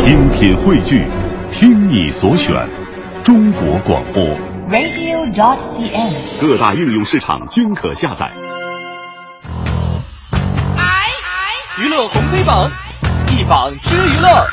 [0.00, 1.06] 精品汇聚，
[1.52, 2.54] 听你所选，
[3.22, 4.24] 中国广播。
[4.70, 6.40] radio.cn。
[6.40, 8.32] 各大应用市场均可下载。
[11.78, 12.70] 娱乐红黑榜，
[13.28, 14.46] 一榜之娱乐。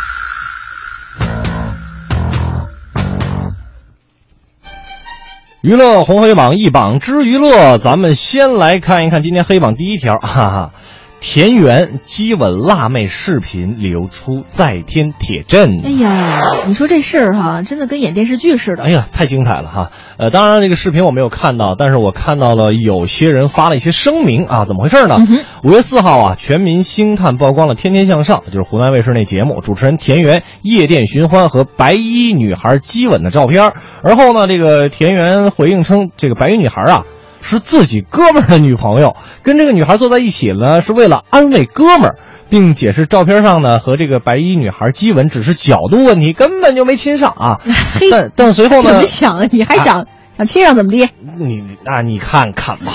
[5.62, 10.72] 娱乐红黑榜一榜之娱乐，咱们先来看一看今天黑榜第一条，哈哈，
[11.20, 15.82] 田园激吻辣妹视频流出在天铁镇。
[15.84, 18.84] 哎呀，你说这事儿哈，真的跟演电视剧似的。
[18.84, 19.92] 哎呀，太精彩了哈！
[20.18, 25.18] 呃，当然这个视频我没有看到，但是我看到了有些人发了一些声明啊，怎么回事呢？
[25.64, 33.74] 五、月四号啊，全民星探曝光了《天天向上》，就是湖南卫视那节目，主持人田园夜店寻欢和白衣女孩激吻的照片。
[34.04, 37.06] 而后呢，这个田园回应称，这个白衣女孩啊
[37.48, 42.16] 是自己哥们儿的女朋友，跟这个女孩坐在一起呢，是为了安慰哥们儿。
[42.50, 47.60] 并解释照片上呢和这个白衣女孩激吻只是角度问题，根本就没亲上啊。
[48.00, 48.90] 嘿但但随后呢？
[48.90, 49.46] 怎么想啊？
[49.52, 51.10] 你还想、想亲上怎么地？
[51.46, 52.94] 你那你看看吧。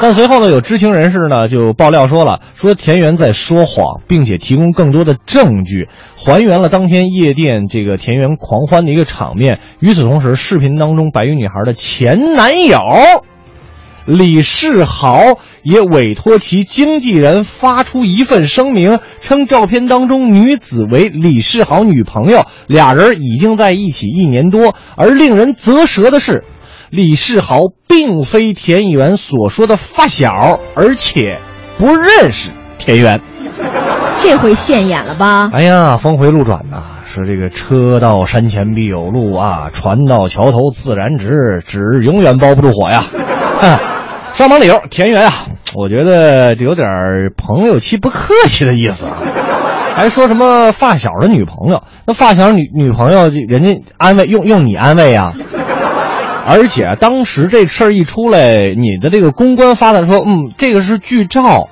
[0.00, 9.60] 但随后呢，有知情人士呢就爆料说了，说田园在说谎，并且提供更多的证据，还原了当天夜店这个田园狂欢的一个场面。
[9.80, 12.78] 与此同时，视频当中白衣女孩的前男友
[14.06, 24.74] 李世豪也委托其经纪人发出一份声明，称照片当中女子为李世豪女朋友，俩人已经在一起一年多。
[24.96, 26.44] 而令人啧舌的是，
[26.90, 31.40] 李世豪并非田园所说的发小，而且
[31.78, 33.20] 不认识田园。
[34.18, 35.48] 这回现眼了吧？
[35.52, 43.04] 哎呀，峰回路转呐、说这个车到山前必有路啊，船到桥头自然直，纸永远包不住火呀。
[44.34, 45.32] 上榜理由，田园啊，
[45.76, 46.88] 我觉得这有点
[47.36, 49.12] 朋友妻不客气的意思啊，
[49.94, 55.32] 还说什么发小的女朋友，那发小女女朋友，人家安慰用用你安慰啊、
[56.44, 61.68] 而且当时这事儿一出来，你的这个公关发的说，嗯，这个是剧照，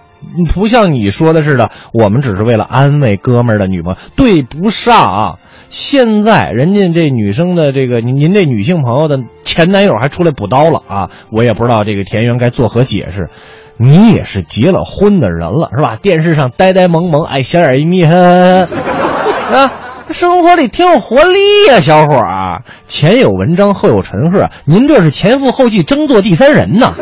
[0.54, 5.38] 不像你说的似的，我们只是为了安慰哥们儿的女朋友，对不上啊。
[5.68, 11.10] 现在人家这女生的这个您您这女性朋友的前男友还出来补刀了啊！
[11.30, 13.30] 我也不知道这个田园该作何解释。
[13.78, 15.96] 你也是结了婚的人了是吧？
[16.00, 18.66] 电视上呆呆萌萌，爱小眼一眯，呵呵
[19.50, 19.72] 呵啊，
[20.10, 22.62] 生活里挺有活力呀、小伙儿！
[22.86, 26.92] 前有文章，后有陈赫，您这是前赴后继，争做第三人呐！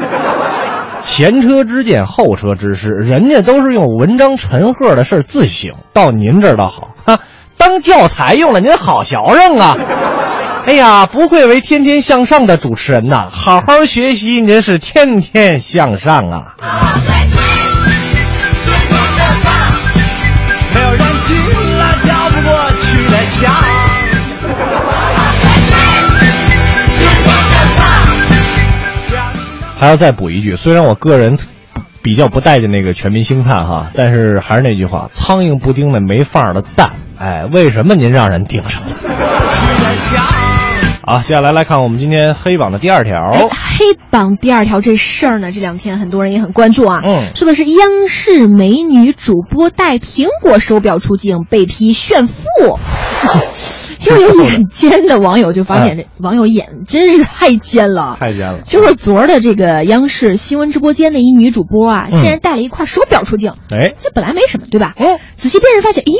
[1.03, 7.21] 前车之鉴，后车之师，人家都是用文章陈赫的事自省，到您这儿倒好， 哈，
[7.57, 9.77] 当教材用了，您好学生啊！
[10.67, 16.55] 哎呀，不愧为天天向上的主持人呐，好好学习，您是天天向上啊！
[29.81, 31.39] 还要再补一句，虽然我个人
[32.03, 38.89] 比较不待见那个全民星探哈，但是还是那句话，苍蝇不叮那没缝儿的蛋，哎，为什么您让人盯上了？
[41.07, 43.17] 好，接下来来看我们今天黑榜的第二条。
[43.33, 43.49] 哎
[43.81, 47.01] 黑榜第二条这事儿呢，这两天很多人也很关注啊。
[47.03, 52.35] 嗯说的是央视美女主播戴苹果手表出镜，被批炫富。
[54.01, 58.17] 就有眼尖的网友就发现，这网友眼真是太尖了。
[58.19, 63.53] 太尖了，就是昨儿的这个央视新闻直播间的一女主播啊，竟然带了一块手表出镜。
[63.71, 64.95] 哎，这本来没什么，对吧？
[64.97, 66.15] 哎，仔细辨认发现，咦，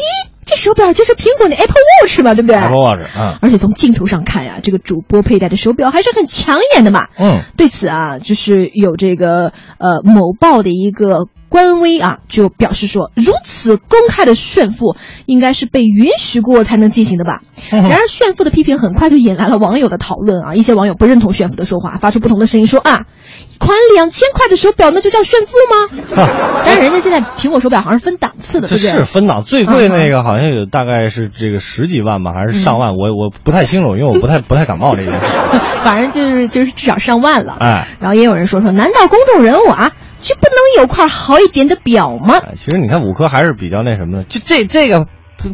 [0.51, 7.07] 这手表就是苹果的 Apple Watch 嘛，对不对 Apple Watch，嗯而且从镜头上看呀、这个主播佩戴的手表还是很抢眼的嘛。
[7.17, 14.97] 嗯，对此啊，就是有这个呃某报的一个官微啊，就表示说，如此公开的炫富，
[15.27, 17.43] 应该是被允许过才能进行的吧。
[17.71, 23.07] 然而，炫富的批评很快就引来了网友的讨论啊，一些网友不认同炫富的说法，发出不同的声音说啊，
[23.53, 26.15] 一款两千块的手表那就叫炫富吗？
[26.65, 28.99] 但是人家现在苹果手表好像是分档次的，这对不对？
[28.99, 32.97] 是分档，最贵那个好像有大概是这个十几万吧，还是上万？
[32.97, 35.19] 我我不太清楚，因为我不太不太感冒这件事。
[35.85, 37.57] 反正就是就是至少上万了。
[37.61, 42.39] 哎，然后也有人说说，难道公众人物啊就不能有块好一点的表吗？
[42.39, 45.07] 哎其实你看五科还是比较那什么的，就这这个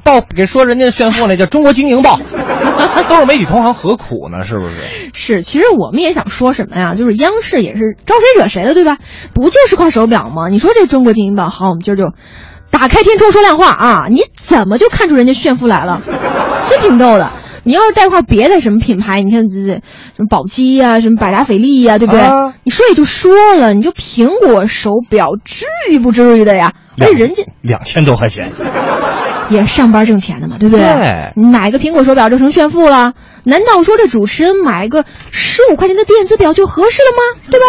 [0.03, 2.19] 报给说人家炫富那叫《中国经营报
[3.09, 4.45] 》，都是媒体同行，何苦呢？
[4.45, 4.75] 是不是？
[5.13, 6.97] 是，其实我们也想说什么呀？
[6.97, 8.99] 就是央视也是招谁惹谁了，对吧？
[9.33, 10.49] 不就是块手表吗？
[10.49, 12.13] 你说这中国经营报好，我们今儿就
[12.79, 14.07] 打开天窗说亮话啊！
[14.11, 16.01] 你怎么就看出人家炫富来了？
[16.69, 17.31] 真挺逗的。
[17.65, 22.21] 你要是带块别的什么品牌，你看这这什么宝鸡呀、什么百达翡丽呀、对不对？
[22.21, 26.73] 啊你说也就说了，你就苹果手表，至于不至于的呀？
[27.01, 28.53] 而且人家两千多块钱，
[29.51, 30.85] 也上班挣钱的嘛，对不对？
[30.85, 33.15] 对你买个苹果手表就成炫富了？
[33.45, 37.41] 难道说这主持人买个十五块钱的电子表就合适了吗？
[37.51, 37.67] 对吧？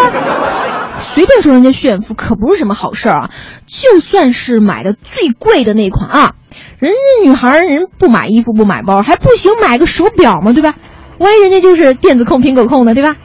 [1.17, 3.31] 随便说人家炫富可不是什么好事儿啊！
[3.65, 6.35] 就算是买的最贵的那款啊，
[6.77, 10.75] 人家女孩人不买衣服不买包还不行，买个手表嘛，对吧？
[11.17, 13.15] 万一人家就是电子控、苹果控的，对吧？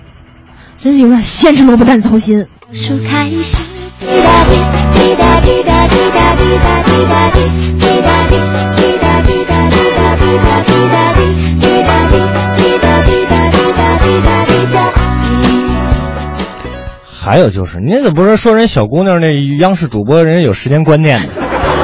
[0.80, 2.46] 真是有点闲着萝卜淡操心。
[17.32, 21.28] 还有就是，您怎么不是说人小姑娘那央视主播人家有时间观念呢？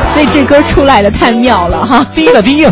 [0.09, 2.07] 所以这歌出来的太妙了哈！
[2.15, 2.65] 滴答滴。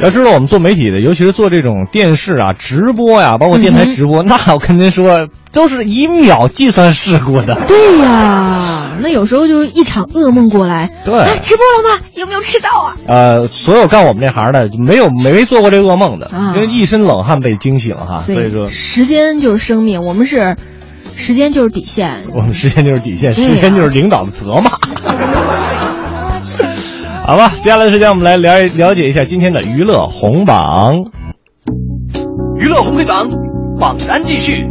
[0.00, 7.54] 要知道，我们做媒体的，尤其是做这种电视啊、直播呀、包括电台直播，那我跟您说，都是以秒计算事故的。
[7.68, 10.90] 对呀，那有时候就一场噩梦过来。
[11.04, 12.00] 对啊，直播了吗？
[12.16, 12.96] 有没有迟到啊？
[13.06, 18.20] 呃，所有干我们这行的，没有没做过这噩梦的，啊就是一身冷汗被惊醒哈。
[18.20, 20.56] 所以说，时间就是生命，我们是
[21.16, 22.20] 时间就是底线。
[22.34, 24.70] 我们时间就是底线，时间就是领导的责骂。
[27.26, 30.94] 好吧，接下来的时间我们来了了解一下今天的娱乐红榜。
[32.58, 33.28] 娱乐红黑榜
[33.78, 34.66] 榜单继续。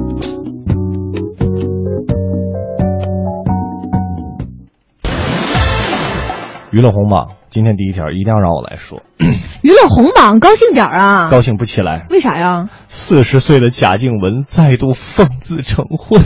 [6.71, 9.01] 娱乐红榜今天第一条一定要让我来说，
[9.63, 11.29] 娱乐红榜高兴点儿啊！
[11.31, 12.05] 高兴不起来。
[12.11, 12.69] 为啥呀？
[12.87, 16.21] 四十岁的贾静雯再度奉子成婚。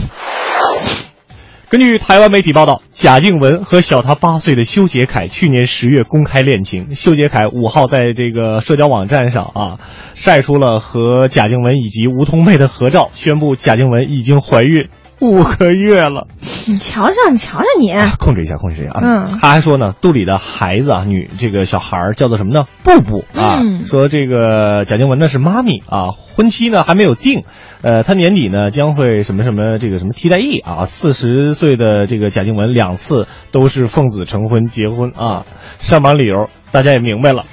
[1.70, 6.94] 根据台湾媒体报道，贾静雯和小她八岁的修杰楷去年十月公开恋情。
[6.94, 9.78] 修杰楷五号在这个社交网站上啊，
[10.12, 14.88] 晒出了和贾静雯以及吴桐妹的合照，宣布贾静雯已经怀孕
[15.20, 16.26] 五个月了。
[16.66, 19.00] 你瞧瞧，你瞧瞧你，控制一下，控制一下啊！
[19.02, 22.64] 嗯他还说呢，肚里的孩子啊，女这个小孩儿叫做什么呢？
[22.82, 23.58] 布布啊。
[23.60, 27.44] 嗯说这个贾静雯呢是妈咪啊，婚期呢还没有定，
[27.82, 30.86] 呃，她年底呢将会什么什么这个什么替代役啊。
[30.86, 35.44] 四十岁的这个贾静雯两次都是奉子成婚结婚啊，
[35.80, 37.44] 上榜理由大家也明白了。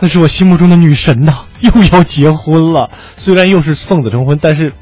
[0.00, 2.88] 那是我心目中的女神呐，又要结婚了。
[3.16, 4.72] 虽然又是奉子成婚，但是。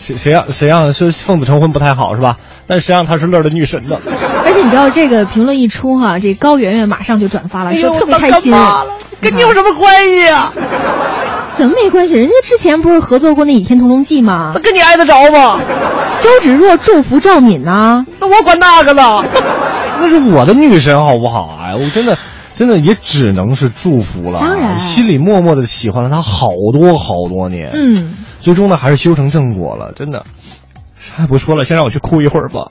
[0.00, 2.38] 谁谁让谁让说奉子成婚不太好是吧？
[2.66, 3.96] 但实际上她是乐的女神呢。
[4.44, 8.52] 而且你知道这个评论一出哈、这高圆圆马上就转发了，说特别开心。
[9.20, 10.52] 跟你有什么关系啊？
[11.54, 12.14] 怎么没关系？
[12.14, 14.52] 人家之前不是合作过那《倚天屠龙记》吗？
[14.54, 15.60] 那跟你挨得着吗？
[16.20, 19.22] 周芷若祝福赵敏呢、那我管那个呢？
[20.00, 21.58] 那是我的女神好不好？
[21.62, 22.16] 哎，我真的。
[22.56, 30.24] 真的也只能是祝福了，当然心里默默的喜欢了她好多好多年，嗯，最终呢还是修成正果了，真的，
[30.96, 32.70] 啥也不说了，先让我去哭一会儿吧。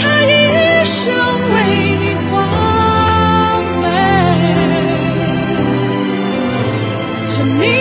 [0.00, 1.64] 他一生为
[7.60, 7.71] 你，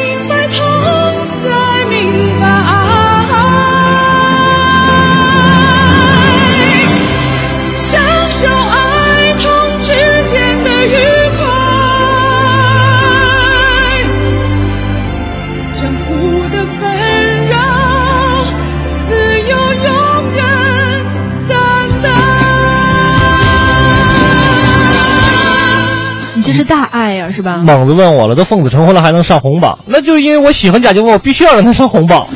[26.52, 27.58] 这是大爱呀、是吧？
[27.58, 29.80] 猛子问我了，都奉子成婚了还能上红榜？
[29.86, 32.28] 那就因为我喜欢贾静雯，我必须要让她上红榜，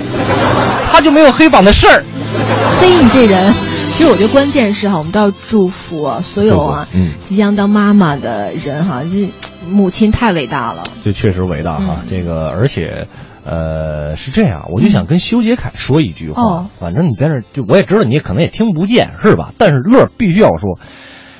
[0.89, 2.03] 她就没有黑榜的事儿。
[2.79, 3.53] 嘿，你这人，
[3.91, 9.31] 其实我觉得关键是哈，我们都要祝福啊，所有啊，嗯即将当妈妈的人哈，这
[9.69, 10.83] 母亲太伟大了。
[11.03, 13.07] 这确实伟大哈，嗯这个而且，
[13.45, 19.51] 呃，是这样，我就想跟修杰楷说一句话，哦反正你在那儿，就我也知道你可能也听不见，是吧？
[19.57, 20.79] 但是乐儿必须要说，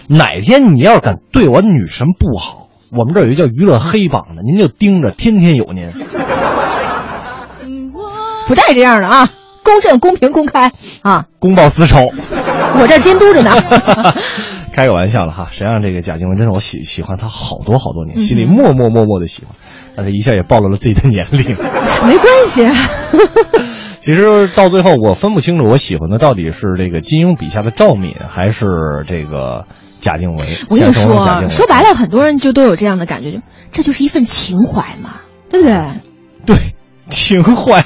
[0.08, 5.90] 哪天你要是敢对我女神不好，我们这儿有一个叫娱乐黑榜的，您就盯着，天天有您。
[8.48, 9.30] 不带这样的啊，
[9.64, 12.12] 公正、公平、公开啊，公报私仇。
[12.80, 13.52] 我这监督着呢。
[14.72, 19.56] 开个玩笑了哈，实际上这个贾静雯真是我喜喜欢她好多好多年，嗯心里默默默默的喜欢，
[19.96, 21.44] 但是一下也暴露了自己的年龄。
[21.46, 22.66] 没关系，
[24.06, 28.68] 其实到最后，我分不清楚我喜欢的到底是这个金庸笔下的赵敏，还是
[29.08, 29.66] 这个
[30.00, 30.46] 贾静雯。
[30.70, 35.76] 我跟你说说白了，很多人就都有这样的感觉，就这就是一份情怀嘛，对不对？
[36.46, 36.56] 对
[37.10, 37.82] 情怀。